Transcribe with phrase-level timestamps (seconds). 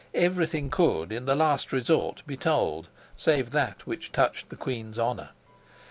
[0.15, 5.29] Everything could, in the last resort, be told, save that which touched the queen's honor.